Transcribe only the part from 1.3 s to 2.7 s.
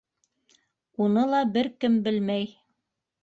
ла бер кем белмәй...